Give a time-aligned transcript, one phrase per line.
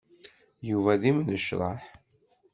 [0.69, 1.81] Yuba d imnecṛaḥ.